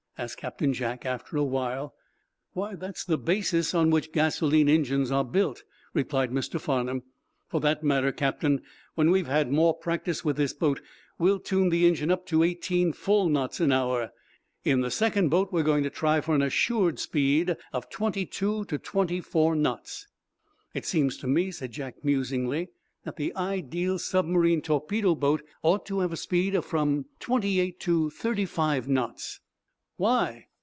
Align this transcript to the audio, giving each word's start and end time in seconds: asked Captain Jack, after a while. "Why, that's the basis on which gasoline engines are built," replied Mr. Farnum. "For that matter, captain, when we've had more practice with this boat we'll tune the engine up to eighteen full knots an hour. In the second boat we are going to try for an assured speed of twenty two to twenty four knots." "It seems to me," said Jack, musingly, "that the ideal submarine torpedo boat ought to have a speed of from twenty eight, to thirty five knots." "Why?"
asked 0.17 0.37
Captain 0.37 0.71
Jack, 0.71 1.03
after 1.03 1.35
a 1.35 1.43
while. 1.43 1.95
"Why, 2.53 2.75
that's 2.75 3.03
the 3.03 3.17
basis 3.17 3.73
on 3.73 3.89
which 3.89 4.11
gasoline 4.11 4.69
engines 4.69 5.11
are 5.11 5.25
built," 5.25 5.63
replied 5.95 6.29
Mr. 6.29 6.61
Farnum. 6.61 7.01
"For 7.47 7.59
that 7.61 7.83
matter, 7.83 8.11
captain, 8.11 8.61
when 8.93 9.09
we've 9.09 9.25
had 9.25 9.51
more 9.51 9.73
practice 9.73 10.23
with 10.23 10.37
this 10.37 10.53
boat 10.53 10.79
we'll 11.17 11.39
tune 11.39 11.69
the 11.69 11.87
engine 11.87 12.11
up 12.11 12.27
to 12.27 12.43
eighteen 12.43 12.93
full 12.93 13.29
knots 13.29 13.59
an 13.59 13.71
hour. 13.71 14.11
In 14.63 14.81
the 14.81 14.91
second 14.91 15.29
boat 15.29 15.51
we 15.51 15.61
are 15.61 15.63
going 15.63 15.81
to 15.85 15.89
try 15.89 16.21
for 16.21 16.35
an 16.35 16.43
assured 16.43 16.99
speed 16.99 17.57
of 17.73 17.89
twenty 17.89 18.27
two 18.27 18.63
to 18.65 18.77
twenty 18.77 19.21
four 19.21 19.55
knots." 19.55 20.05
"It 20.75 20.85
seems 20.85 21.17
to 21.17 21.27
me," 21.27 21.49
said 21.49 21.71
Jack, 21.71 21.95
musingly, 22.05 22.67
"that 23.05 23.15
the 23.15 23.35
ideal 23.35 23.97
submarine 23.97 24.61
torpedo 24.61 25.15
boat 25.15 25.41
ought 25.63 25.83
to 25.87 26.01
have 26.01 26.13
a 26.13 26.15
speed 26.17 26.53
of 26.53 26.63
from 26.63 27.05
twenty 27.19 27.59
eight, 27.59 27.79
to 27.79 28.11
thirty 28.11 28.45
five 28.45 28.87
knots." 28.87 29.39
"Why?" 29.97 30.47